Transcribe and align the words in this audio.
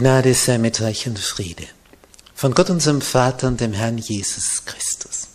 Gnade 0.00 0.32
sei 0.32 0.56
mit 0.56 0.80
euch 0.80 1.06
und 1.08 1.18
Friede 1.18 1.66
von 2.34 2.54
Gott 2.54 2.70
unserem 2.70 3.02
Vater 3.02 3.48
und 3.48 3.60
dem 3.60 3.74
Herrn 3.74 3.98
Jesus 3.98 4.64
Christus. 4.64 5.28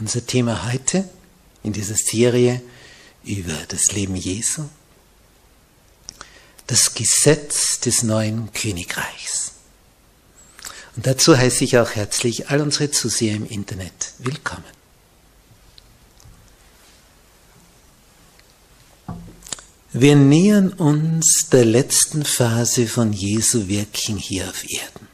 Unser 0.00 0.26
Thema 0.26 0.72
heute 0.72 1.08
in 1.62 1.72
dieser 1.72 1.94
Serie 1.94 2.60
über 3.22 3.54
das 3.68 3.92
Leben 3.92 4.16
Jesu, 4.16 4.64
das 6.66 6.94
Gesetz 6.94 7.78
des 7.78 8.02
neuen 8.02 8.52
Königreichs. 8.52 9.52
Und 10.96 11.06
dazu 11.06 11.38
heiße 11.38 11.62
ich 11.62 11.78
auch 11.78 11.90
herzlich 11.90 12.50
all 12.50 12.62
unsere 12.62 12.90
Zuseher 12.90 13.36
im 13.36 13.46
Internet 13.46 14.14
willkommen. 14.18 14.81
Wir 19.94 20.16
nähern 20.16 20.72
uns 20.72 21.48
der 21.52 21.66
letzten 21.66 22.24
Phase 22.24 22.86
von 22.86 23.12
Jesu 23.12 23.68
Wirken 23.68 24.16
hier 24.16 24.48
auf 24.48 24.64
Erden. 24.66 25.08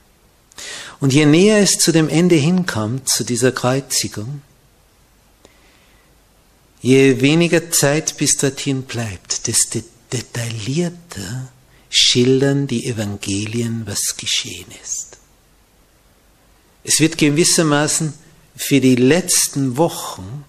Und 1.00 1.12
je 1.12 1.26
näher 1.26 1.58
es 1.58 1.78
zu 1.78 1.90
dem 1.90 2.08
Ende 2.08 2.36
hinkommt, 2.36 3.08
zu 3.08 3.24
dieser 3.24 3.50
Kreuzigung, 3.50 4.42
je 6.80 7.20
weniger 7.20 7.72
Zeit 7.72 8.16
bis 8.18 8.36
dorthin 8.36 8.82
bleibt, 8.82 9.48
desto 9.48 9.80
detaillierter 10.12 11.48
schildern 11.90 12.68
die 12.68 12.86
Evangelien, 12.86 13.82
was 13.84 14.16
geschehen 14.16 14.70
ist. 14.82 15.18
Es 16.84 17.00
wird 17.00 17.18
gewissermaßen 17.18 18.14
für 18.54 18.80
die 18.80 18.96
letzten 18.96 19.76
Wochen 19.76 20.44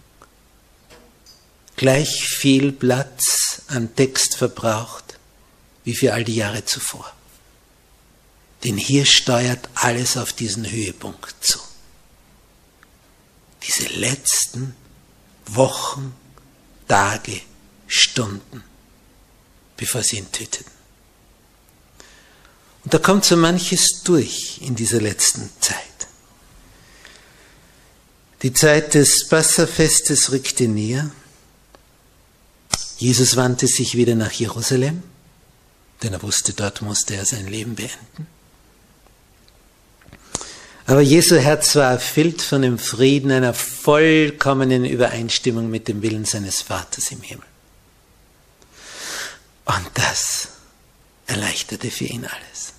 gleich 1.80 2.28
viel 2.28 2.74
Platz 2.74 3.62
an 3.68 3.96
Text 3.96 4.36
verbraucht 4.36 5.18
wie 5.86 5.96
für 5.96 6.14
all 6.14 6.26
die 6.26 6.36
Jahre 6.36 6.66
zuvor. 6.66 7.10
Denn 8.66 8.76
hier 8.76 9.06
steuert 9.06 9.70
alles 9.76 10.18
auf 10.18 10.34
diesen 10.34 10.70
Höhepunkt 10.70 11.34
zu. 11.40 11.58
Diese 13.64 13.88
letzten 13.94 14.76
Wochen, 15.46 16.14
Tage, 16.90 17.40
Stunden, 17.88 18.62
bevor 19.78 20.04
sie 20.04 20.18
ihn 20.18 20.30
töteten. 20.34 20.74
Und 22.84 22.94
da 22.94 22.98
kommt 22.98 23.24
so 23.24 23.38
manches 23.38 24.04
durch 24.04 24.60
in 24.62 24.76
dieser 24.76 25.00
letzten 25.00 25.50
Zeit. 25.62 25.78
Die 28.42 28.52
Zeit 28.52 28.96
des 28.96 29.30
Passafestes 29.30 30.34
rückte 30.34 30.68
näher. 30.68 31.10
Jesus 33.00 33.38
wandte 33.38 33.66
sich 33.66 33.96
wieder 33.96 34.16
nach 34.16 34.34
Jerusalem, 34.34 35.02
denn 36.04 36.12
er 36.12 36.22
wusste, 36.22 36.52
dort 36.52 36.82
musste 36.82 37.16
er 37.16 37.26
sein 37.26 37.48
Leben 37.48 37.76
beenden. 37.76 38.28
Aber 40.86 41.00
Jesu 41.00 41.38
Herz 41.38 41.78
war 41.78 41.92
erfüllt 41.92 42.42
von 42.42 42.62
dem 42.62 42.78
Frieden 42.78 43.32
einer 43.32 43.54
vollkommenen 43.54 44.84
Übereinstimmung 44.84 45.70
mit 45.70 45.88
dem 45.88 46.02
Willen 46.02 46.26
seines 46.26 46.62
Vaters 46.62 47.12
im 47.12 47.22
Himmel. 47.22 47.46
Und 49.64 49.90
das 49.94 50.50
erleichterte 51.26 51.92
für 51.92 52.06
ihn 52.06 52.26
alles. 52.26 52.74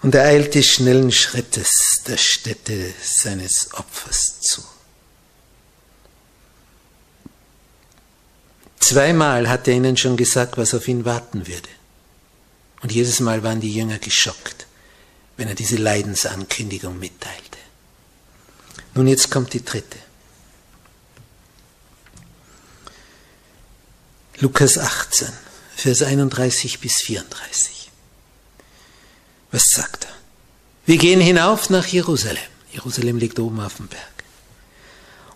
Und 0.00 0.14
er 0.14 0.24
eilte 0.24 0.62
schnellen 0.62 1.12
Schrittes 1.12 2.02
der 2.06 2.16
Stätte 2.16 2.94
seines 3.02 3.74
Opfers 3.74 4.40
zu. 4.40 4.62
Zweimal 8.82 9.48
hat 9.48 9.68
er 9.68 9.74
ihnen 9.74 9.96
schon 9.96 10.16
gesagt, 10.16 10.58
was 10.58 10.74
auf 10.74 10.88
ihn 10.88 11.04
warten 11.04 11.46
würde. 11.46 11.68
Und 12.82 12.90
jedes 12.90 13.20
Mal 13.20 13.44
waren 13.44 13.60
die 13.60 13.72
Jünger 13.72 13.98
geschockt, 13.98 14.66
wenn 15.36 15.46
er 15.46 15.54
diese 15.54 15.76
Leidensankündigung 15.76 16.98
mitteilte. 16.98 17.58
Nun 18.94 19.06
jetzt 19.06 19.30
kommt 19.30 19.52
die 19.52 19.64
dritte. 19.64 19.98
Lukas 24.38 24.76
18, 24.76 25.28
Vers 25.76 26.02
31 26.02 26.80
bis 26.80 27.02
34. 27.02 27.88
Was 29.52 29.62
sagt 29.70 30.06
er? 30.06 30.14
Wir 30.86 30.98
gehen 30.98 31.20
hinauf 31.20 31.70
nach 31.70 31.86
Jerusalem. 31.86 32.42
Jerusalem 32.72 33.18
liegt 33.18 33.38
oben 33.38 33.60
auf 33.60 33.76
dem 33.76 33.86
Berg. 33.86 34.11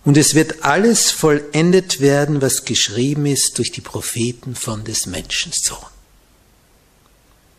Und 0.06 0.16
es 0.16 0.36
wird 0.36 0.62
alles 0.62 1.10
vollendet 1.10 2.00
werden, 2.00 2.40
was 2.40 2.64
geschrieben 2.64 3.26
ist 3.26 3.58
durch 3.58 3.72
die 3.72 3.80
Propheten 3.80 4.54
von 4.54 4.84
des 4.84 5.06
Menschen 5.06 5.50
Sohn. 5.52 5.78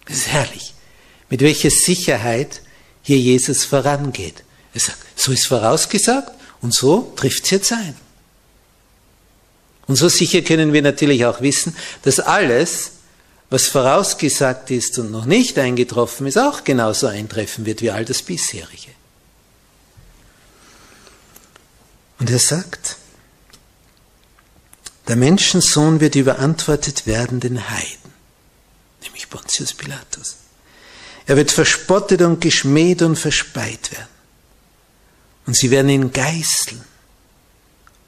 Das 0.06 0.16
ist 0.16 0.28
herrlich, 0.28 0.74
mit 1.30 1.42
welcher 1.42 1.70
Sicherheit 1.70 2.62
hier 3.02 3.20
Jesus 3.20 3.66
vorangeht. 3.66 4.46
Er 4.74 4.80
sagt, 4.80 4.98
so 5.18 5.34
ist 5.34 5.46
vorausgesagt 5.46 6.32
und 6.62 6.74
so 6.74 7.12
trifft 7.18 7.44
es 7.44 7.50
jetzt 7.50 7.74
ein. 7.74 7.98
Und 9.88 9.98
so 9.98 10.08
sicher 10.08 10.42
können 10.42 10.72
wir 10.72 10.82
natürlich 10.82 11.26
auch 11.26 11.42
wissen, 11.42 11.76
dass 12.04 12.22
alles, 12.22 12.92
was 13.50 13.68
vorausgesagt 13.68 14.72
ist 14.72 14.98
und 15.00 15.12
noch 15.12 15.26
nicht 15.26 15.60
eingetroffen 15.60 16.28
ist, 16.28 16.38
auch 16.38 16.64
genauso 16.64 17.08
eintreffen 17.08 17.66
wird 17.66 17.82
wie 17.82 17.92
all 17.92 18.06
das 18.06 18.22
bisherige. 18.22 18.97
Und 22.20 22.30
er 22.30 22.40
sagt, 22.40 22.98
der 25.08 25.16
Menschensohn 25.16 26.00
wird 26.00 26.16
überantwortet 26.16 27.06
werden 27.06 27.40
den 27.40 27.70
Heiden, 27.70 28.14
nämlich 29.04 29.30
Pontius 29.30 29.74
Pilatus. 29.74 30.36
Er 31.26 31.38
wird 31.38 31.52
verspottet 31.52 32.22
und 32.22 32.42
geschmäht 32.42 33.02
und 33.02 33.18
verspeit 33.18 33.92
werden. 33.92 34.08
Und 35.46 35.56
sie 35.56 35.72
werden 35.72 35.90
ihn 35.90 36.12
geißeln 36.12 36.84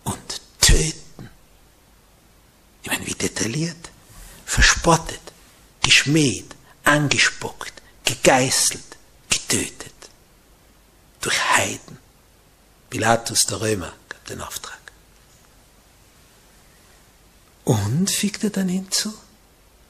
und 0.03 0.41
töten. 0.59 1.29
Ich 2.83 2.89
meine, 2.89 3.06
wie 3.06 3.13
detailliert. 3.13 3.75
Verspottet, 4.45 5.21
geschmäht, 5.81 6.56
angespuckt, 6.83 7.73
gegeißelt, 8.03 8.97
getötet. 9.29 9.94
Durch 11.21 11.38
Heiden. 11.57 11.97
Pilatus, 12.89 13.45
der 13.45 13.61
Römer, 13.61 13.94
den 14.29 14.41
Auftrag. 14.41 14.79
Und 17.65 18.09
fügt 18.09 18.43
er 18.43 18.49
dann 18.49 18.69
hinzu, 18.69 19.13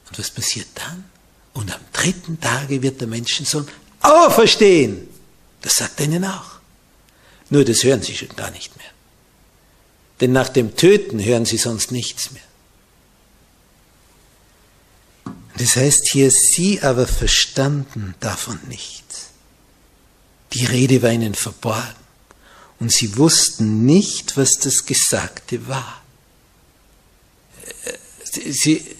Und 0.08 0.18
was 0.18 0.30
passiert 0.30 0.68
dann? 0.74 1.04
Und 1.52 1.72
am 1.72 1.80
dritten 1.92 2.40
Tage 2.40 2.82
wird 2.82 3.00
der 3.00 3.08
Menschensohn 3.08 3.66
auferstehen. 4.00 5.08
Das 5.62 5.74
sagt 5.74 6.00
er 6.00 6.06
ihnen 6.06 6.24
auch. 6.24 6.60
Nur 7.48 7.64
das 7.64 7.82
hören 7.84 8.02
sie 8.02 8.14
schon 8.14 8.34
gar 8.36 8.50
nicht 8.50 8.76
mehr. 8.76 8.90
Denn 10.20 10.32
nach 10.32 10.48
dem 10.48 10.76
Töten 10.76 11.22
hören 11.22 11.46
sie 11.46 11.56
sonst 11.56 11.90
nichts 11.90 12.30
mehr. 12.32 12.42
Das 15.56 15.76
heißt 15.76 16.10
hier, 16.10 16.30
sie 16.30 16.82
aber 16.82 17.06
verstanden 17.06 18.14
davon 18.20 18.58
nichts. 18.68 19.30
Die 20.52 20.64
Rede 20.64 21.02
war 21.02 21.10
ihnen 21.10 21.34
verborgen 21.34 21.99
und 22.80 22.90
sie 22.90 23.16
wussten 23.16 23.84
nicht, 23.84 24.36
was 24.36 24.58
das 24.58 24.86
Gesagte 24.86 25.68
war. 25.68 26.02
Sie, 28.32 28.96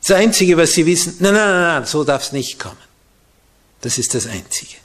das 0.00 0.10
Einzige, 0.10 0.56
was 0.56 0.72
sie 0.72 0.84
wissen, 0.84 1.16
nein, 1.20 1.32
nein, 1.32 1.48
nein, 1.48 1.62
nein 1.62 1.86
so 1.86 2.02
darf 2.02 2.24
es 2.24 2.32
nicht 2.32 2.58
kommen. 2.58 2.76
Das 3.80 3.98
ist 3.98 4.14
das 4.14 4.26
Einzige. 4.26 4.76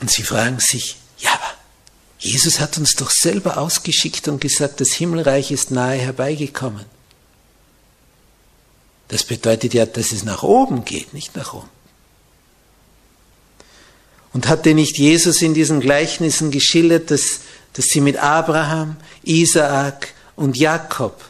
Und 0.00 0.10
sie 0.10 0.22
fragen 0.22 0.60
sich, 0.60 0.96
ja, 1.18 1.32
aber 1.32 1.54
Jesus 2.18 2.60
hat 2.60 2.76
uns 2.76 2.96
doch 2.96 3.10
selber 3.10 3.56
ausgeschickt 3.56 4.28
und 4.28 4.40
gesagt, 4.40 4.80
das 4.80 4.92
Himmelreich 4.92 5.50
ist 5.50 5.70
nahe 5.70 5.96
herbeigekommen. 5.96 6.84
Das 9.08 9.24
bedeutet 9.24 9.72
ja, 9.72 9.86
dass 9.86 10.12
es 10.12 10.24
nach 10.24 10.42
oben 10.42 10.84
geht, 10.84 11.14
nicht 11.14 11.36
nach 11.36 11.54
unten. 11.54 11.73
Und 14.34 14.48
hatte 14.48 14.74
nicht 14.74 14.98
Jesus 14.98 15.40
in 15.40 15.54
diesen 15.54 15.80
Gleichnissen 15.80 16.50
geschildert, 16.50 17.10
dass, 17.10 17.40
dass 17.72 17.86
sie 17.86 18.00
mit 18.00 18.16
Abraham, 18.16 18.96
Isaak 19.22 20.12
und 20.36 20.58
Jakob 20.58 21.24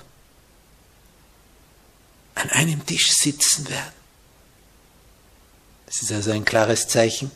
an 2.34 2.50
einem 2.50 2.84
Tisch 2.84 3.12
sitzen 3.12 3.68
werden? 3.68 3.92
Das 5.86 6.02
ist 6.02 6.10
also 6.10 6.32
ein 6.32 6.46
klares 6.46 6.88
Zeichen, 6.88 7.30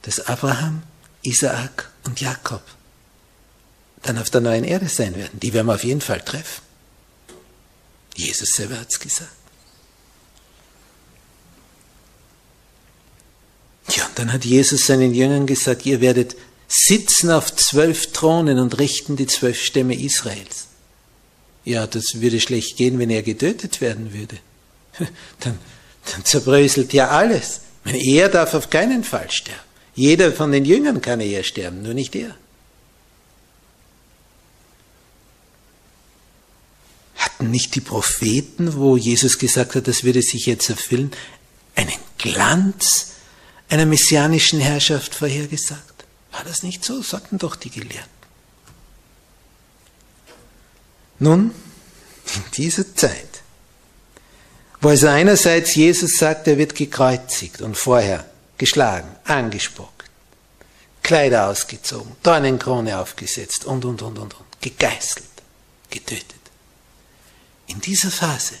dass 0.00 0.18
Abraham, 0.26 0.82
Isaak 1.22 1.90
und 2.04 2.20
Jakob 2.20 2.62
dann 4.02 4.18
auf 4.18 4.30
der 4.30 4.40
neuen 4.40 4.64
Erde 4.64 4.88
sein 4.88 5.14
werden. 5.14 5.38
Die 5.38 5.52
werden 5.52 5.66
wir 5.66 5.74
auf 5.74 5.84
jeden 5.84 6.00
Fall 6.00 6.22
treffen. 6.22 6.62
Jesus 8.16 8.48
selber 8.54 8.80
hat 8.80 8.90
es 8.90 8.98
gesagt. 8.98 9.41
Ja, 13.96 14.06
und 14.06 14.18
dann 14.18 14.32
hat 14.32 14.44
Jesus 14.44 14.86
seinen 14.86 15.14
Jüngern 15.14 15.46
gesagt, 15.46 15.84
ihr 15.86 16.00
werdet 16.00 16.36
sitzen 16.68 17.30
auf 17.30 17.54
zwölf 17.54 18.12
Thronen 18.12 18.58
und 18.58 18.78
richten 18.78 19.16
die 19.16 19.26
zwölf 19.26 19.60
Stämme 19.60 19.94
Israels. 19.94 20.68
Ja, 21.64 21.86
das 21.86 22.20
würde 22.20 22.40
schlecht 22.40 22.76
gehen, 22.76 22.98
wenn 22.98 23.10
er 23.10 23.22
getötet 23.22 23.80
werden 23.80 24.12
würde. 24.12 24.38
Dann, 25.40 25.58
dann 26.12 26.24
zerbröselt 26.24 26.92
ja 26.92 27.08
alles. 27.08 27.60
Er 27.84 28.28
darf 28.28 28.54
auf 28.54 28.68
keinen 28.68 29.04
Fall 29.04 29.30
sterben. 29.30 29.60
Jeder 29.94 30.32
von 30.32 30.52
den 30.52 30.64
Jüngern 30.64 31.00
kann 31.00 31.20
eher 31.20 31.44
sterben, 31.44 31.82
nur 31.82 31.94
nicht 31.94 32.14
er. 32.14 32.36
Hatten 37.16 37.50
nicht 37.50 37.74
die 37.74 37.80
Propheten, 37.80 38.74
wo 38.74 38.96
Jesus 38.96 39.38
gesagt 39.38 39.76
hat, 39.76 39.86
das 39.86 40.02
würde 40.02 40.22
sich 40.22 40.46
jetzt 40.46 40.68
erfüllen, 40.68 41.12
einen 41.76 41.92
Glanz 42.18 43.11
einer 43.72 43.86
messianischen 43.86 44.60
Herrschaft 44.60 45.14
vorhergesagt? 45.14 46.04
War 46.30 46.44
das 46.44 46.62
nicht 46.62 46.84
so? 46.84 47.00
Sagten 47.00 47.38
doch 47.38 47.56
die 47.56 47.70
Gelehrten. 47.70 48.10
Nun, 51.18 51.54
in 52.34 52.42
dieser 52.54 52.94
Zeit, 52.94 53.42
wo 54.80 54.88
also 54.88 55.08
einerseits 55.08 55.74
Jesus 55.74 56.18
sagt, 56.18 56.48
er 56.48 56.58
wird 56.58 56.74
gekreuzigt 56.74 57.62
und 57.62 57.76
vorher 57.76 58.26
geschlagen, 58.58 59.08
angespuckt, 59.24 60.10
Kleider 61.02 61.48
ausgezogen, 61.48 62.14
Dornenkrone 62.22 62.98
aufgesetzt 62.98 63.64
und, 63.64 63.84
und, 63.84 64.02
und, 64.02 64.18
und, 64.18 64.34
und, 64.34 64.60
gegeißelt, 64.60 65.24
getötet. 65.88 66.40
In 67.68 67.80
dieser 67.80 68.10
Phase 68.10 68.54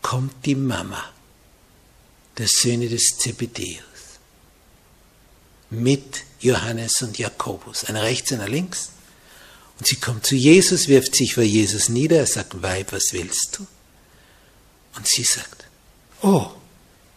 kommt 0.00 0.46
die 0.46 0.54
Mama 0.54 1.04
der 2.40 2.48
Söhne 2.48 2.88
des 2.88 3.18
Zebedeus 3.18 3.80
mit 5.70 6.24
Johannes 6.40 7.02
und 7.02 7.18
Jakobus, 7.18 7.84
einer 7.84 8.02
rechts, 8.02 8.32
einer 8.32 8.48
links. 8.48 8.90
Und 9.78 9.86
sie 9.86 9.96
kommt 9.96 10.26
zu 10.26 10.34
Jesus, 10.34 10.88
wirft 10.88 11.14
sich 11.14 11.34
vor 11.34 11.44
Jesus 11.44 11.88
nieder, 11.88 12.18
er 12.18 12.26
sagt, 12.26 12.62
Weib, 12.62 12.92
was 12.92 13.12
willst 13.12 13.58
du? 13.58 13.66
Und 14.96 15.06
sie 15.06 15.22
sagt, 15.22 15.64
oh, 16.22 16.50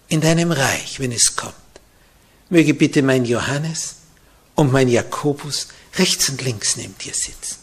in 0.07 0.21
deinem 0.21 0.51
Reich, 0.51 0.99
wenn 0.99 1.11
es 1.11 1.35
kommt, 1.35 1.55
möge 2.49 2.73
bitte 2.73 3.01
mein 3.01 3.25
Johannes 3.25 3.95
und 4.55 4.71
mein 4.71 4.87
Jakobus 4.87 5.69
rechts 5.97 6.29
und 6.29 6.41
links 6.43 6.75
neben 6.75 6.97
dir 6.97 7.13
sitzen. 7.13 7.57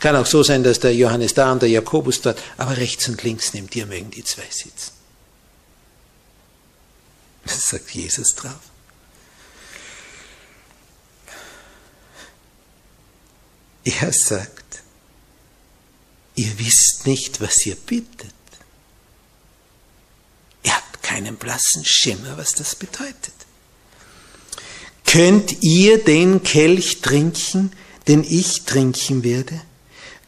Kann 0.00 0.16
auch 0.16 0.26
so 0.26 0.42
sein, 0.42 0.62
dass 0.62 0.80
der 0.80 0.94
Johannes 0.94 1.34
da 1.34 1.52
und 1.52 1.62
der 1.62 1.68
Jakobus 1.68 2.22
dort, 2.22 2.40
aber 2.56 2.76
rechts 2.76 3.08
und 3.08 3.22
links 3.22 3.52
neben 3.52 3.68
dir 3.68 3.86
mögen 3.86 4.10
die 4.10 4.24
zwei 4.24 4.46
sitzen. 4.50 4.95
Das 7.56 7.68
sagt 7.68 7.90
Jesus 7.90 8.34
drauf. 8.34 8.60
Er 13.84 14.12
sagt, 14.12 14.82
ihr 16.34 16.58
wisst 16.58 17.06
nicht, 17.06 17.40
was 17.40 17.64
ihr 17.66 17.76
bittet. 17.76 18.34
Ihr 20.64 20.74
habt 20.74 21.02
keinen 21.04 21.36
blassen 21.36 21.84
Schimmer, 21.84 22.36
was 22.36 22.52
das 22.52 22.74
bedeutet. 22.74 23.34
Könnt 25.04 25.62
ihr 25.62 26.02
den 26.02 26.42
Kelch 26.42 27.00
trinken, 27.00 27.70
den 28.08 28.24
ich 28.24 28.64
trinken 28.64 29.22
werde? 29.22 29.60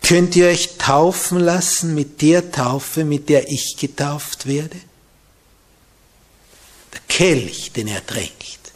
Könnt 0.02 0.36
ihr 0.36 0.46
euch 0.46 0.78
taufen 0.78 1.40
lassen 1.40 1.96
mit 1.96 2.22
der 2.22 2.52
Taufe, 2.52 3.04
mit 3.04 3.28
der 3.28 3.50
ich 3.50 3.76
getauft 3.76 4.46
werde? 4.46 4.76
Kelch, 7.18 7.72
den 7.72 7.88
er 7.88 8.06
trinkt, 8.06 8.72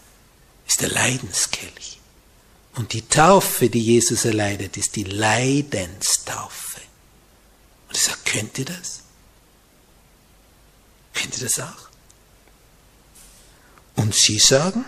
ist 0.66 0.80
der 0.80 0.88
Leidenskelch. 0.88 2.00
Und 2.74 2.92
die 2.92 3.06
Taufe, 3.08 3.68
die 3.70 3.80
Jesus 3.80 4.24
erleidet, 4.24 4.76
ist 4.76 4.96
die 4.96 5.04
Leidenstaufe. 5.04 6.80
Und 7.88 7.96
er 7.96 8.00
sagt, 8.00 8.24
könnt 8.24 8.58
ihr 8.58 8.64
das? 8.64 9.02
Könnt 11.14 11.36
ihr 11.38 11.44
das 11.44 11.60
auch? 11.60 11.88
Und 13.94 14.12
sie 14.12 14.40
sagen, 14.40 14.86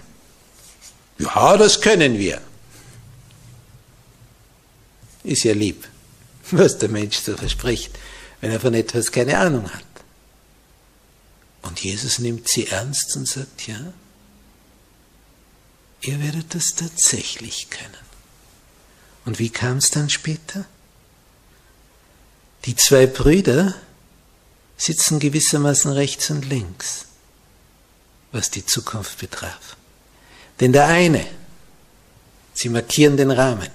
ja, 1.20 1.56
das 1.56 1.80
können 1.80 2.18
wir. 2.18 2.40
Ist 5.22 5.44
ja 5.44 5.54
lieb, 5.54 5.86
was 6.50 6.78
der 6.78 6.88
Mensch 6.88 7.18
so 7.18 7.36
verspricht, 7.36 7.96
wenn 8.40 8.50
er 8.50 8.58
von 8.58 8.74
etwas 8.74 9.12
keine 9.12 9.38
Ahnung 9.38 9.72
hat. 9.72 9.93
Und 11.64 11.82
Jesus 11.82 12.18
nimmt 12.18 12.48
sie 12.48 12.66
ernst 12.66 13.16
und 13.16 13.26
sagt, 13.26 13.66
ja, 13.66 13.92
ihr 16.02 16.22
werdet 16.22 16.54
das 16.54 16.74
tatsächlich 16.76 17.70
können. 17.70 18.04
Und 19.24 19.38
wie 19.38 19.48
kam 19.48 19.78
es 19.78 19.90
dann 19.90 20.10
später? 20.10 20.66
Die 22.66 22.76
zwei 22.76 23.06
Brüder 23.06 23.74
sitzen 24.76 25.18
gewissermaßen 25.18 25.90
rechts 25.90 26.30
und 26.30 26.44
links, 26.44 27.06
was 28.30 28.50
die 28.50 28.66
Zukunft 28.66 29.18
betraf. 29.18 29.76
Denn 30.60 30.72
der 30.72 30.86
eine, 30.86 31.26
sie 32.52 32.68
markieren 32.68 33.16
den 33.16 33.30
Rahmen 33.30 33.70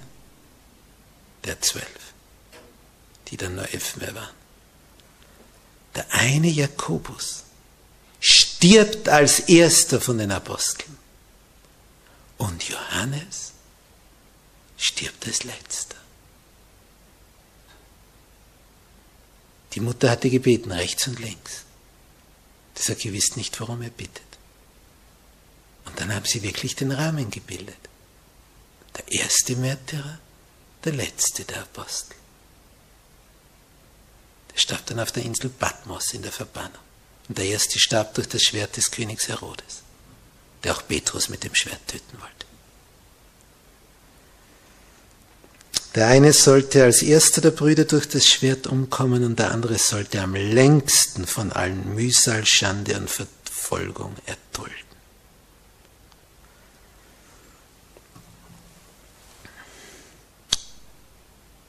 der 1.46 1.60
zwölf, 1.62 2.14
die 3.30 3.38
dann 3.38 3.56
nur 3.56 3.74
elf 3.74 3.96
mehr 3.96 4.14
waren. 4.14 4.36
Der 5.96 6.06
eine 6.14 6.50
Jakobus 6.50 7.46
stirbt 8.60 9.08
als 9.08 9.40
erster 9.40 10.02
von 10.02 10.18
den 10.18 10.34
Aposteln 10.34 10.98
und 12.38 12.62
Johannes 12.68 13.54
stirbt 14.78 15.26
als 15.26 15.46
letzter. 15.46 15.96
Die 19.72 19.80
Mutter 19.80 20.10
hatte 20.10 20.30
gebeten, 20.30 20.74
rechts 20.74 21.08
und 21.08 21.20
links. 21.20 21.64
Die 22.78 22.82
sagt, 22.82 23.06
ihr 23.06 23.14
wisst 23.14 23.38
nicht, 23.38 23.58
warum 23.62 23.82
er 23.82 23.92
bittet. 23.92 24.24
Und 25.86 25.98
dann 25.98 26.14
haben 26.14 26.26
sie 26.26 26.44
wirklich 26.44 26.76
den 26.76 26.92
Rahmen 26.92 27.32
gebildet. 27.32 27.78
Der 28.98 29.10
erste 29.10 29.56
Märtyrer, 29.56 30.20
der 30.84 30.94
letzte 30.94 31.46
der 31.46 31.62
Apostel. 31.62 32.16
Der 34.52 34.58
starb 34.60 34.86
dann 34.88 35.00
auf 35.00 35.14
der 35.14 35.24
Insel 35.24 35.50
Patmos 35.50 36.14
in 36.14 36.24
der 36.24 36.34
Verbannung. 36.34 36.89
Und 37.30 37.38
der 37.38 37.46
erste 37.46 37.80
starb 37.80 38.16
durch 38.16 38.28
das 38.28 38.42
Schwert 38.42 38.76
des 38.76 38.92
Königs 38.92 39.30
Herodes, 39.30 39.84
der 40.64 40.76
auch 40.76 40.86
Petrus 40.86 41.30
mit 41.30 41.46
dem 41.46 41.56
Schwert 41.56 41.88
töten 41.88 42.20
wollte. 42.20 42.50
Der 45.96 46.08
eine 46.08 46.34
sollte 46.34 46.84
als 46.84 47.02
erster 47.02 47.42
der 47.42 47.52
Brüder 47.52 47.86
durch 47.86 48.08
das 48.08 48.26
Schwert 48.26 48.68
umkommen 48.68 49.24
und 49.24 49.40
der 49.40 49.52
andere 49.52 49.78
sollte 49.78 50.22
am 50.22 50.36
längsten 50.36 51.26
von 51.26 51.52
allen 51.52 51.96
Mühsal, 51.96 52.46
Schande 52.46 52.96
und 52.98 53.10
Verfolgung 53.10 54.16
erdulden. 54.26 54.76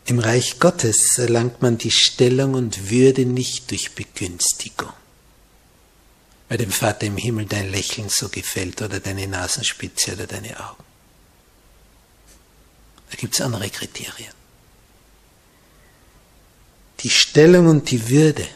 Im 0.04 0.18
Reich 0.18 0.58
Gottes 0.58 1.18
erlangt 1.18 1.62
man 1.62 1.78
die 1.78 1.92
Stellung 1.92 2.54
und 2.54 2.90
Würde 2.90 3.24
nicht 3.24 3.70
durch 3.70 3.94
Begünstigung, 3.94 4.92
weil 6.50 6.59
dem 6.59 6.73
Vater 6.73 7.07
im 7.07 7.16
Himmel 7.16 7.47
dein 7.47 7.71
Lächeln 7.71 8.09
so 8.09 8.28
gefällt 8.28 8.83
oder 8.83 8.99
deine 8.99 9.28
Nasenspitze 9.28 10.14
oder 10.14 10.26
deine 10.26 10.59
Augen. 10.59 10.83
Da 13.09 13.16
gibt 13.16 13.35
es 13.35 13.40
andere 13.40 13.71
Kriterien. 13.71 14.35
Die 17.00 17.11
Stellung 17.11 17.69
und 17.69 17.88
die 17.92 18.09
Würde, 18.09 18.49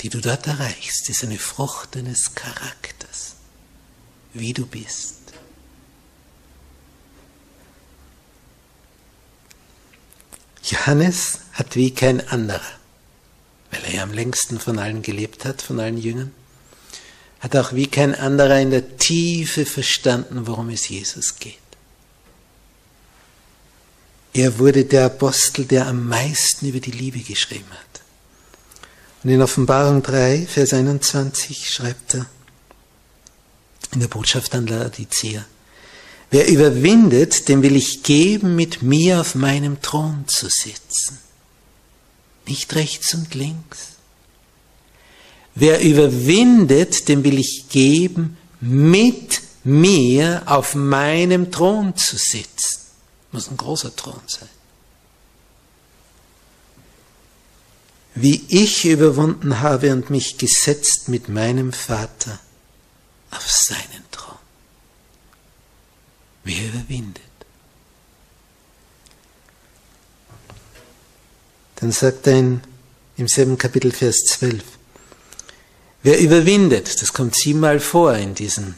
die 0.00 0.08
du 0.08 0.20
dort 0.20 0.48
erreichst, 0.48 1.08
ist 1.08 1.22
eine 1.22 1.38
Frucht 1.38 1.94
deines 1.94 2.34
Charakters, 2.34 3.36
wie 4.34 4.52
du 4.52 4.66
bist. 4.66 5.14
Johannes 10.64 11.38
hat 11.52 11.76
wie 11.76 11.94
kein 11.94 12.26
anderer, 12.26 12.60
weil 13.70 13.84
er 13.84 13.94
ja 13.94 14.02
am 14.02 14.12
längsten 14.12 14.58
von 14.58 14.80
allen 14.80 15.02
gelebt 15.02 15.44
hat, 15.44 15.62
von 15.62 15.78
allen 15.78 15.98
Jüngern, 15.98 16.34
hat 17.40 17.56
auch 17.56 17.72
wie 17.72 17.86
kein 17.86 18.14
anderer 18.14 18.60
in 18.60 18.70
der 18.70 18.96
Tiefe 18.96 19.66
verstanden, 19.66 20.46
worum 20.46 20.70
es 20.70 20.88
Jesus 20.88 21.36
geht. 21.38 21.58
Er 24.32 24.58
wurde 24.58 24.84
der 24.84 25.06
Apostel, 25.06 25.64
der 25.64 25.86
am 25.86 26.08
meisten 26.08 26.66
über 26.66 26.80
die 26.80 26.90
Liebe 26.90 27.20
geschrieben 27.20 27.70
hat. 27.70 28.02
Und 29.24 29.30
in 29.30 29.42
Offenbarung 29.42 30.02
3, 30.02 30.46
Vers 30.46 30.72
21 30.72 31.70
schreibt 31.70 32.14
er 32.14 32.26
in 33.92 34.00
der 34.00 34.08
Botschaft 34.08 34.54
an 34.54 34.66
Laodicea, 34.66 35.44
Wer 36.30 36.48
überwindet, 36.48 37.48
dem 37.48 37.62
will 37.62 37.76
ich 37.76 38.02
geben, 38.02 38.56
mit 38.56 38.82
mir 38.82 39.20
auf 39.20 39.34
meinem 39.34 39.80
Thron 39.80 40.24
zu 40.26 40.48
sitzen. 40.48 41.18
Nicht 42.46 42.74
rechts 42.74 43.14
und 43.14 43.34
links. 43.34 43.95
Wer 45.56 45.80
überwindet, 45.80 47.08
dem 47.08 47.24
will 47.24 47.38
ich 47.38 47.70
geben, 47.70 48.36
mit 48.60 49.40
mir 49.64 50.42
auf 50.44 50.74
meinem 50.74 51.50
Thron 51.50 51.96
zu 51.96 52.18
sitzen. 52.18 52.80
Muss 53.32 53.48
ein 53.50 53.56
großer 53.56 53.96
Thron 53.96 54.20
sein. 54.26 54.50
Wie 58.14 58.44
ich 58.48 58.84
überwunden 58.84 59.60
habe 59.60 59.92
und 59.92 60.10
mich 60.10 60.36
gesetzt 60.36 61.08
mit 61.08 61.30
meinem 61.30 61.72
Vater 61.72 62.38
auf 63.30 63.50
seinen 63.50 64.04
Thron. 64.10 64.36
Wer 66.44 66.68
überwindet? 66.68 67.22
Dann 71.76 71.92
sagt 71.92 72.26
er 72.26 72.38
in, 72.38 72.60
im 73.16 73.26
selben 73.26 73.56
Kapitel 73.56 73.90
Vers 73.90 74.24
12, 74.26 74.62
wer 76.06 76.20
überwindet, 76.20 77.02
das 77.02 77.12
kommt 77.12 77.34
siebenmal 77.34 77.80
vor 77.80 78.14
in 78.14 78.36
diesem 78.36 78.76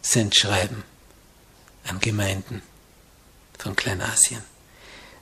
Sendschreiben 0.00 0.84
an 1.88 1.98
Gemeinden 1.98 2.62
von 3.58 3.74
Kleinasien. 3.74 4.40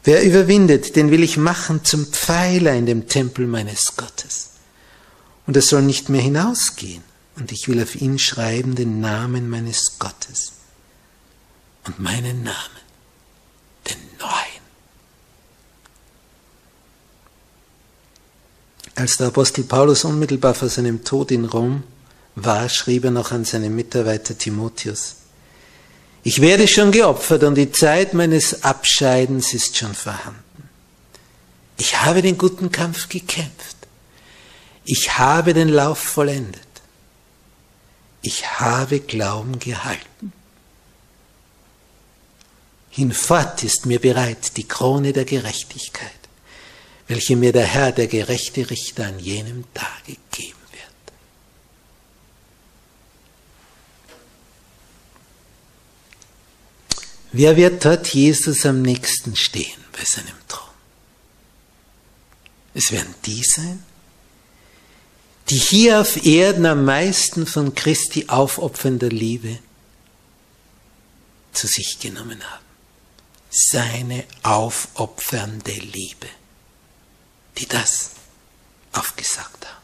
Wer 0.04 0.22
überwindet, 0.22 0.96
den 0.96 1.10
will 1.10 1.22
ich 1.22 1.38
machen 1.38 1.82
zum 1.82 2.04
Pfeiler 2.06 2.74
in 2.74 2.84
dem 2.84 3.08
Tempel 3.08 3.46
meines 3.46 3.96
Gottes. 3.96 4.50
Und 5.46 5.56
er 5.56 5.62
soll 5.62 5.80
nicht 5.80 6.10
mehr 6.10 6.20
hinausgehen. 6.20 7.02
Und 7.36 7.50
ich 7.52 7.68
will 7.68 7.82
auf 7.82 7.94
ihn 7.96 8.18
schreiben 8.18 8.74
den 8.74 9.00
Namen 9.00 9.48
meines 9.48 9.98
Gottes. 9.98 10.52
Und 11.86 11.98
meinen 11.98 12.42
Namen, 12.42 12.82
den 13.88 13.96
neuen. 14.18 14.55
Als 18.96 19.18
der 19.18 19.28
Apostel 19.28 19.64
Paulus 19.64 20.04
unmittelbar 20.04 20.54
vor 20.54 20.68
seinem 20.68 21.04
Tod 21.04 21.30
in 21.30 21.44
Rom 21.44 21.84
war, 22.34 22.68
schrieb 22.68 23.04
er 23.04 23.10
noch 23.10 23.30
an 23.30 23.44
seinen 23.44 23.74
Mitarbeiter 23.74 24.36
Timotheus, 24.36 25.16
ich 26.26 26.40
werde 26.40 26.66
schon 26.66 26.90
geopfert 26.90 27.44
und 27.44 27.54
die 27.54 27.70
Zeit 27.70 28.12
meines 28.12 28.64
Abscheidens 28.64 29.54
ist 29.54 29.76
schon 29.76 29.94
vorhanden. 29.94 30.42
Ich 31.76 32.02
habe 32.02 32.20
den 32.20 32.36
guten 32.36 32.72
Kampf 32.72 33.08
gekämpft. 33.08 33.76
Ich 34.84 35.18
habe 35.18 35.54
den 35.54 35.68
Lauf 35.68 35.98
vollendet. 36.00 36.66
Ich 38.22 38.58
habe 38.58 38.98
Glauben 38.98 39.60
gehalten. 39.60 40.32
Hinfort 42.90 43.62
ist 43.62 43.86
mir 43.86 44.00
bereit 44.00 44.56
die 44.56 44.66
Krone 44.66 45.12
der 45.12 45.26
Gerechtigkeit, 45.26 46.10
welche 47.08 47.36
mir 47.36 47.52
der 47.52 47.66
Herr, 47.66 47.92
der 47.92 48.06
gerechte 48.06 48.68
Richter, 48.68 49.06
an 49.06 49.18
jenem 49.18 49.64
Tage 49.74 50.16
geben 50.32 50.56
Wer 57.38 57.54
wird 57.54 57.84
dort 57.84 58.08
Jesus 58.14 58.64
am 58.64 58.80
nächsten 58.80 59.36
stehen 59.36 59.84
bei 59.92 60.02
seinem 60.06 60.38
Thron? 60.48 60.70
Es 62.72 62.90
werden 62.92 63.14
die 63.26 63.44
sein, 63.44 63.84
die 65.50 65.58
hier 65.58 66.00
auf 66.00 66.24
Erden 66.24 66.64
am 66.64 66.86
meisten 66.86 67.46
von 67.46 67.74
Christi 67.74 68.24
aufopfernder 68.28 69.10
Liebe 69.10 69.58
zu 71.52 71.66
sich 71.66 71.98
genommen 72.00 72.42
haben. 72.42 72.64
Seine 73.50 74.24
aufopfernde 74.42 75.72
Liebe, 75.72 76.28
die 77.58 77.66
das 77.66 78.10
aufgesagt 78.92 79.66
haben. 79.66 79.76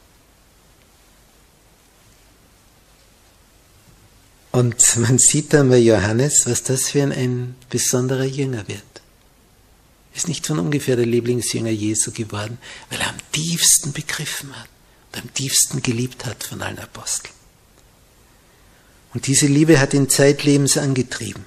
Und 4.53 4.97
man 4.99 5.19
sieht 5.19 5.55
dann 5.55 5.71
bei 5.71 5.79
Johannes, 5.79 6.45
was 6.47 6.63
das 6.63 6.91
für 6.91 7.03
ein, 7.03 7.13
ein 7.13 7.55
besonderer 7.71 8.25
Jünger 8.25 8.69
wird. 8.69 8.83
Ist 10.15 10.29
nicht 10.29 10.47
von 10.47 10.59
ungefähr 10.59 10.97
der 10.97 11.07
Lieblingsjünger 11.07 11.71
Jesu 11.71 12.13
geworden, 12.13 12.59
weil 12.91 13.01
er 13.01 13.09
am 13.09 13.17
tiefsten 13.33 13.93
begriffen 13.93 14.55
hat 14.55 14.69
und 15.13 15.23
am 15.23 15.35
tiefsten 15.35 15.81
geliebt 15.81 16.27
hat 16.27 16.45
von 16.45 16.61
allen 16.61 16.79
Aposteln. 16.79 17.35
Und 19.15 19.27
diese 19.27 19.47
Liebe 19.47 19.81
hat 19.81 19.95
ihn 19.95 20.11
zeitlebens 20.11 20.77
angetrieben, 20.77 21.45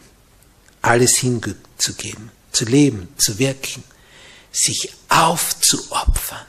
alles 0.82 1.18
hinzugeben, 1.18 2.32
zu 2.52 2.66
leben, 2.66 3.08
zu 3.18 3.38
wirken, 3.38 3.84
sich 4.56 4.94
aufzuopfern, 5.10 6.46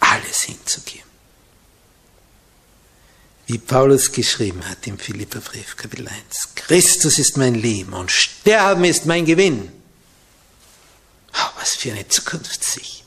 alles 0.00 0.42
hinzugeben 0.42 1.12
wie 3.52 3.58
Paulus 3.58 4.10
geschrieben 4.10 4.66
hat 4.66 4.86
im 4.86 4.98
Philipperbrief 4.98 5.76
Kapitel 5.76 6.08
1. 6.08 6.54
Christus 6.54 7.18
ist 7.18 7.36
mein 7.36 7.54
Leben 7.54 7.92
und 7.92 8.10
Sterben 8.10 8.84
ist 8.84 9.04
mein 9.04 9.26
Gewinn. 9.26 9.70
Oh, 11.34 11.50
was 11.58 11.74
für 11.74 11.92
eine 11.92 12.08
Zukunftssicht. 12.08 13.04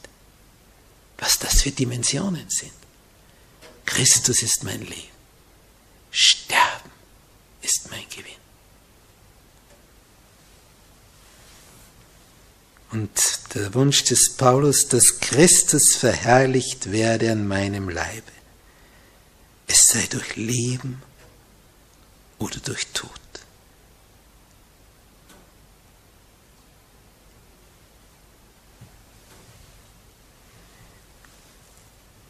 Was 1.17 1.39
das 1.39 1.63
für 1.63 1.71
Dimensionen 1.71 2.47
sind. 2.49 2.73
Christus 3.87 4.43
ist 4.43 4.63
mein 4.63 4.81
Leben. 4.81 5.15
Sterben 6.11 6.91
ist 7.63 7.89
mein 7.89 8.07
Gewinn. 8.09 8.44
Und 12.91 13.11
der 13.53 13.73
Wunsch 13.73 14.03
des 14.03 14.37
Paulus, 14.37 14.87
dass 14.87 15.19
Christus 15.19 15.95
verherrlicht 15.95 16.91
werde 16.91 17.31
an 17.31 17.47
meinem 17.47 17.89
Leibe 17.89 18.35
es 19.67 19.87
sei 19.87 20.05
durch 20.09 20.35
Leben 20.35 21.01
oder 22.37 22.57
durch 22.59 22.87
Tod. 22.87 23.11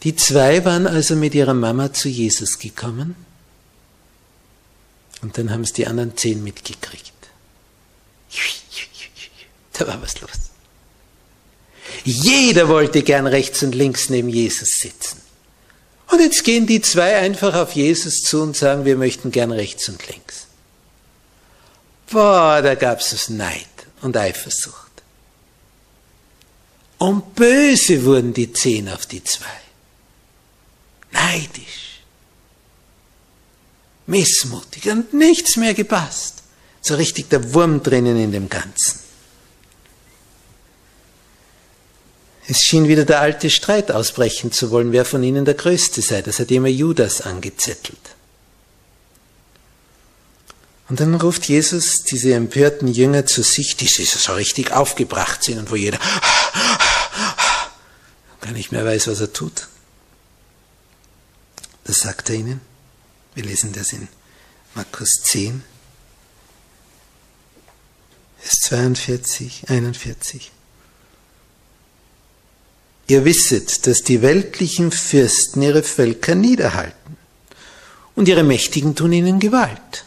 Die 0.04 0.16
zwei 0.16 0.64
waren 0.66 0.86
also 0.86 1.16
mit 1.16 1.34
ihrer 1.34 1.56
Mama 1.56 1.92
zu 1.92 2.10
Jesus 2.10 2.60
gekommen 2.60 3.16
und 5.22 5.38
dann 5.38 5.50
haben 5.50 5.62
es 5.62 5.74
die 5.74 5.88
anderen 5.88 6.16
zehn 6.16 6.44
mitgekriegt. 6.44 7.12
Da 9.78 9.88
war 9.88 10.02
was 10.02 10.20
los. 10.22 10.32
Jeder 12.04 12.68
wollte 12.68 13.04
gern 13.04 13.28
rechts 13.28 13.64
und 13.64 13.76
links 13.76 14.10
neben 14.10 14.30
Jesus 14.30 14.80
sitzen. 14.80 15.22
Und 16.08 16.20
jetzt 16.20 16.44
gehen 16.44 16.68
die 16.68 16.82
zwei 16.82 17.18
einfach 17.18 17.56
auf 17.56 17.74
Jesus 17.74 18.22
zu 18.22 18.42
und 18.42 18.56
sagen, 18.56 18.86
wir 18.86 18.96
möchten 18.96 19.32
gern 19.32 19.52
rechts 19.52 19.90
und 19.90 20.08
links. 20.08 20.46
Boah, 22.10 22.62
da 22.62 22.76
gab 22.76 23.00
es 23.00 23.30
Neid 23.30 23.68
und 24.02 24.16
Eifersucht. 24.16 24.92
Und 26.98 27.36
böse 27.36 28.06
wurden 28.06 28.34
die 28.34 28.54
zehn 28.54 28.88
auf 28.90 29.06
die 29.06 29.24
zwei. 29.24 29.46
Neidisch. 31.12 32.02
Missmutig 34.08 34.90
und 34.90 35.14
nichts 35.14 35.58
mehr 35.58 35.74
gepasst. 35.74 36.44
So 36.82 36.96
richtig 36.96 37.30
der 37.30 37.54
Wurm 37.54 37.82
drinnen 37.82 38.18
in 38.18 38.32
dem 38.32 38.48
Ganzen. 38.48 39.05
Es 42.48 42.62
schien 42.62 42.88
wieder 42.88 43.06
der 43.06 43.22
alte 43.22 43.50
Streit 43.50 43.92
ausbrechen 43.92 44.52
zu 44.52 44.70
wollen, 44.70 44.92
wer 44.92 45.06
von 45.06 45.24
ihnen 45.24 45.46
der 45.46 45.56
Größte 45.56 46.02
sei. 46.02 46.22
Das 46.22 46.40
hat 46.40 46.52
immer 46.52 46.68
Judas 46.68 47.22
angezettelt. 47.22 47.98
Und 50.88 51.00
dann 51.00 51.16
ruft 51.16 51.46
Jesus 51.46 52.04
diese 52.04 52.36
empörten 52.36 52.88
Jünger 52.88 53.26
zu 53.26 53.42
sich, 53.42 53.76
die 53.76 53.88
so 53.88 54.34
richtig 54.34 54.72
aufgebracht 54.72 55.44
sind 55.44 55.58
und 55.58 55.72
wo 55.72 55.76
jeder 55.76 55.98
gar 58.42 58.52
nicht 58.52 58.72
mehr 58.72 58.86
weiß, 58.86 59.08
was 59.08 59.20
er 59.20 59.34
tut. 59.34 59.68
Das 61.86 61.98
sagt 61.98 62.30
er 62.30 62.36
ihnen. 62.36 62.62
Wir 63.34 63.44
lesen 63.44 63.74
das 63.74 63.94
in 63.94 64.08
Markus 64.76 65.22
10, 65.24 65.64
Vers 68.40 68.60
42, 68.62 69.70
41. 69.70 70.52
Ihr 73.08 73.24
wisset, 73.24 73.86
dass 73.86 74.02
die 74.02 74.22
weltlichen 74.22 74.92
Fürsten 74.92 75.62
ihre 75.62 75.84
Völker 75.84 76.34
niederhalten 76.34 77.18
und 78.16 78.28
ihre 78.28 78.44
Mächtigen 78.44 78.96
tun 78.96 79.14
ihnen 79.14 79.40
Gewalt. 79.40 80.06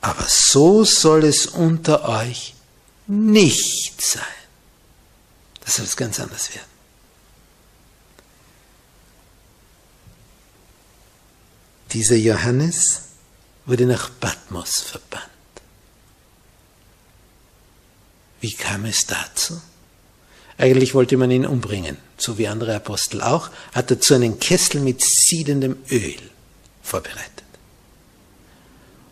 Aber 0.00 0.24
so 0.28 0.84
soll 0.84 1.24
es 1.24 1.46
unter 1.46 2.08
euch 2.08 2.54
nicht 3.08 4.00
sein. 4.00 4.22
Das 5.64 5.76
soll 5.76 5.86
es 5.86 5.96
ganz 5.96 6.20
anders 6.20 6.54
werden. 6.54 6.76
Dieser 11.92 12.16
Johannes 12.16 13.00
wurde 13.64 13.86
nach 13.86 14.10
Patmos 14.20 14.80
verbannt. 14.80 15.24
Wie 18.40 18.52
kam 18.52 18.84
es 18.84 19.06
dazu? 19.06 19.60
Eigentlich 20.58 20.94
wollte 20.94 21.16
man 21.16 21.30
ihn 21.30 21.46
umbringen, 21.46 21.98
so 22.16 22.38
wie 22.38 22.48
andere 22.48 22.76
Apostel 22.76 23.20
auch, 23.20 23.50
hat 23.74 23.90
dazu 23.90 24.14
einen 24.14 24.38
Kessel 24.38 24.80
mit 24.80 25.02
siedendem 25.02 25.76
Öl 25.90 26.16
vorbereitet. 26.82 27.30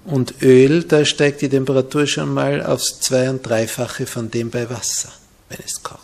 Und 0.06 0.42
Öl, 0.42 0.84
da 0.84 1.04
steigt 1.04 1.42
die 1.42 1.48
Temperatur 1.48 2.06
schon 2.06 2.32
mal 2.32 2.64
aufs 2.64 3.00
Zwei- 3.00 3.28
und 3.28 3.42
Dreifache 3.42 4.06
von 4.06 4.30
dem 4.30 4.50
bei 4.50 4.68
Wasser, 4.68 5.12
wenn 5.48 5.60
es 5.64 5.82
kocht. 5.82 6.00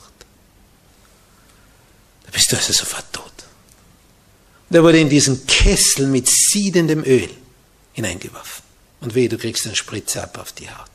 Da 2.24 2.30
bist 2.32 2.52
du 2.52 2.56
also 2.56 2.72
sofort 2.72 3.10
tot. 3.12 3.24
Der 4.68 4.82
wurde 4.82 5.00
in 5.00 5.08
diesen 5.08 5.46
Kessel 5.46 6.06
mit 6.06 6.28
siedendem 6.28 7.02
Öl 7.04 7.28
hineingeworfen. 7.92 8.62
Und 9.00 9.14
weh, 9.14 9.28
du 9.28 9.38
kriegst 9.38 9.66
einen 9.66 9.74
Spritzer 9.74 10.22
ab 10.22 10.38
auf 10.38 10.52
die 10.52 10.70
Haut. 10.70 10.90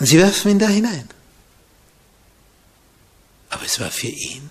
Und 0.00 0.06
sie 0.06 0.18
werfen 0.18 0.50
ihn 0.50 0.58
da 0.58 0.66
hinein. 0.66 1.08
Aber 3.50 3.64
es 3.64 3.78
war 3.78 3.90
für 3.90 4.08
ihn 4.08 4.48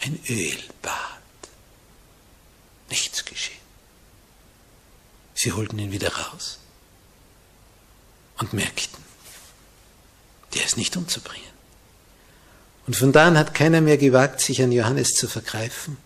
ein 0.00 0.18
Ölbad. 0.28 1.20
Nichts 2.90 3.24
geschehen. 3.24 3.54
Sie 5.34 5.52
holten 5.52 5.78
ihn 5.78 5.92
wieder 5.92 6.12
raus 6.14 6.58
und 8.38 8.52
merkten, 8.52 9.02
der 10.54 10.64
ist 10.64 10.76
nicht 10.76 10.96
umzubringen. 10.96 11.54
Und 12.86 12.96
von 12.96 13.12
da 13.12 13.28
an 13.28 13.38
hat 13.38 13.54
keiner 13.54 13.80
mehr 13.80 13.96
gewagt, 13.96 14.40
sich 14.40 14.62
an 14.62 14.72
Johannes 14.72 15.14
zu 15.14 15.28
vergreifen, 15.28 15.96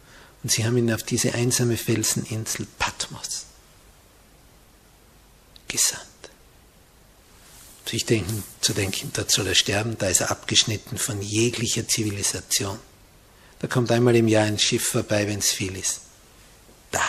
und 0.43 0.53
sie 0.53 0.65
haben 0.65 0.77
ihn 0.77 0.93
auf 0.93 1.03
diese 1.03 1.35
einsame 1.35 1.77
Felseninsel 1.77 2.67
Patmos 2.79 3.47
gesandt 5.67 6.08
sich 7.89 8.05
denken, 8.05 8.43
zu 8.61 8.73
denken, 8.73 9.11
dort 9.15 9.31
soll 9.31 9.47
er 9.47 9.55
sterben, 9.55 9.97
da 9.99 10.09
ist 10.09 10.21
er 10.21 10.31
abgeschnitten 10.31 10.99
von 10.99 11.23
jeglicher 11.23 11.87
Zivilisation. 11.89 12.79
Da 13.61 13.67
kommt 13.67 13.91
einmal 13.91 14.15
im 14.17 14.29
Jahr 14.29 14.45
ein 14.45 14.59
Schiff 14.59 14.89
vorbei, 14.89 15.27
wenn 15.27 15.39
es 15.39 15.51
viel 15.51 15.77
ist. 15.77 16.01
Da 16.91 17.05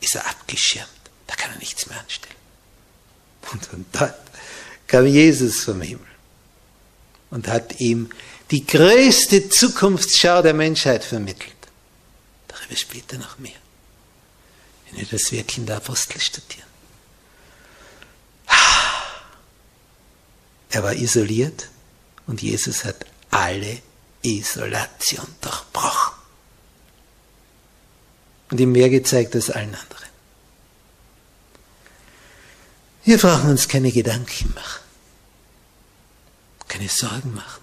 ist 0.00 0.14
er 0.14 0.26
abgeschirmt, 0.28 0.88
da 1.26 1.36
kann 1.36 1.52
er 1.52 1.58
nichts 1.58 1.86
mehr 1.86 2.00
anstellen. 2.00 2.34
Und 3.52 3.64
von 3.66 3.84
dort 3.92 4.14
kam 4.86 5.06
Jesus 5.06 5.64
vom 5.64 5.80
Himmel 5.82 6.06
und 7.30 7.48
hat 7.48 7.80
ihm 7.80 8.10
die 8.50 8.66
größte 8.66 9.48
Zukunftsschau 9.48 10.42
der 10.42 10.54
Menschheit 10.54 11.04
vermittelt. 11.04 11.54
Darüber 12.48 12.76
später 12.76 13.18
noch 13.18 13.38
mehr, 13.38 13.52
wenn 14.86 15.00
wir 15.00 15.06
das 15.06 15.30
Wirken 15.30 15.66
der 15.66 15.76
Apostel 15.76 16.20
studieren. 16.20 16.69
Er 20.70 20.84
war 20.84 20.94
isoliert 20.94 21.68
und 22.26 22.42
Jesus 22.42 22.84
hat 22.84 23.04
alle 23.30 23.82
Isolation 24.22 25.26
durchbrochen 25.40 26.14
und 28.50 28.60
ihm 28.60 28.72
mehr 28.72 28.88
gezeigt 28.88 29.34
als 29.34 29.50
allen 29.50 29.74
anderen. 29.74 30.08
Wir 33.04 33.18
brauchen 33.18 33.50
uns 33.50 33.66
keine 33.66 33.90
Gedanken 33.90 34.52
machen, 34.54 34.82
keine 36.68 36.88
Sorgen 36.88 37.34
machen. 37.34 37.62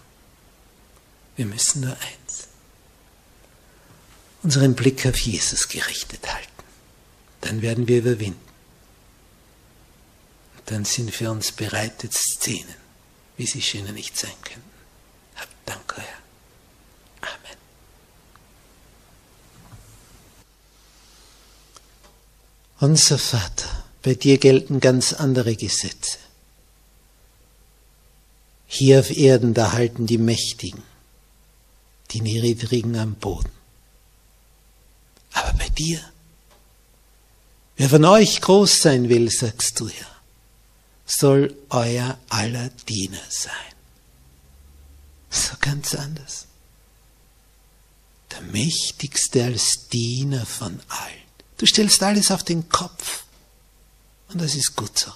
Wir 1.37 1.45
müssen 1.45 1.81
nur 1.81 1.93
eins, 1.93 2.47
unseren 4.43 4.75
Blick 4.75 5.05
auf 5.05 5.17
Jesus 5.17 5.69
gerichtet 5.69 6.27
halten. 6.33 6.47
Dann 7.41 7.61
werden 7.61 7.87
wir 7.87 7.99
überwinden. 7.99 8.41
Und 10.57 10.71
dann 10.71 10.83
sind 10.83 11.13
für 11.13 11.29
uns 11.29 11.51
bereitet 11.51 12.13
Szenen 12.13 12.86
wie 13.37 13.45
sie 13.45 13.61
schöner 13.61 13.91
nicht 13.91 14.17
sein 14.17 14.33
könnten. 14.43 14.71
Hab 15.35 15.47
Dank, 15.65 15.95
Herr. 15.95 16.03
Amen. 17.21 17.57
Unser 22.79 23.17
Vater, 23.17 23.83
bei 24.01 24.15
dir 24.15 24.37
gelten 24.39 24.79
ganz 24.79 25.13
andere 25.13 25.55
Gesetze. 25.55 26.17
Hier 28.65 28.99
auf 28.99 29.15
Erden, 29.15 29.53
da 29.53 29.71
halten 29.71 30.07
die 30.07 30.17
Mächtigen, 30.17 30.83
die 32.11 32.21
Niedrigen 32.21 32.97
am 32.97 33.15
Boden. 33.15 33.51
Aber 35.31 35.53
bei 35.53 35.69
dir, 35.69 36.01
wer 37.77 37.89
von 37.89 38.03
euch 38.05 38.41
groß 38.41 38.81
sein 38.81 39.09
will, 39.09 39.29
sagst 39.29 39.79
du 39.79 39.87
ja, 39.87 40.16
soll 41.07 41.55
euer 41.69 42.19
aller 42.29 42.69
Diener 42.87 43.23
sein. 43.29 43.53
So 45.29 45.55
ganz 45.59 45.95
anders. 45.95 46.45
Der 48.31 48.41
Mächtigste 48.41 49.45
als 49.45 49.87
Diener 49.87 50.45
von 50.45 50.79
allen. 50.89 51.27
Du 51.57 51.65
stellst 51.65 52.03
alles 52.03 52.29
auf 52.29 52.43
den 52.43 52.69
Kopf. 52.69 53.23
Und 54.27 54.41
das 54.41 54.53
ist 54.53 54.75
gut 54.75 54.99
so. 54.99 55.11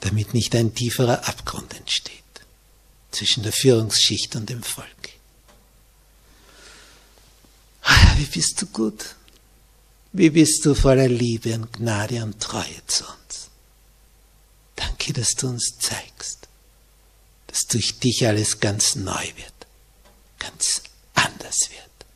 Damit 0.00 0.32
nicht 0.32 0.54
ein 0.54 0.74
tieferer 0.74 1.26
Abgrund 1.26 1.74
entsteht 1.74 2.22
zwischen 3.10 3.42
der 3.42 3.52
Führungsschicht 3.52 4.36
und 4.36 4.48
dem 4.48 4.62
Volk. 4.62 4.88
Ah, 7.82 8.16
wie 8.16 8.26
bist 8.26 8.60
du 8.62 8.66
gut. 8.66 9.16
Wie 10.16 10.30
bist 10.30 10.64
du 10.64 10.76
voller 10.76 11.08
Liebe 11.08 11.54
und 11.54 11.72
Gnade 11.72 12.22
und 12.22 12.38
Treue 12.38 12.86
zu 12.86 13.02
uns. 13.02 13.50
Danke, 14.76 15.12
dass 15.12 15.30
du 15.30 15.48
uns 15.48 15.76
zeigst, 15.80 16.46
dass 17.48 17.62
durch 17.62 17.98
dich 17.98 18.24
alles 18.24 18.60
ganz 18.60 18.94
neu 18.94 19.26
wird, 19.34 19.66
ganz 20.38 20.82
anders 21.14 21.68
wird, 21.68 22.06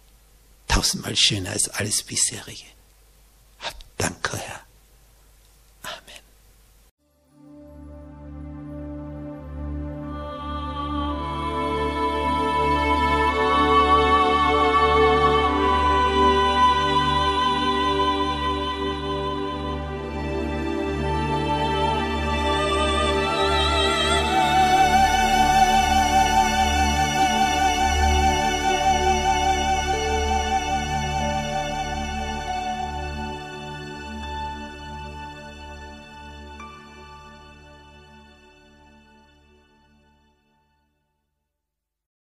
tausendmal 0.68 1.16
schöner 1.16 1.50
als 1.50 1.68
alles 1.70 2.04
bisherige. 2.04 2.66
Danke, 3.96 4.38
Herr. 4.38 4.67